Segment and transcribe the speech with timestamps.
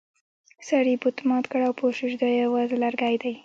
[0.67, 3.33] سړي بت مات کړ او پوه شو چې دا یوازې لرګی دی.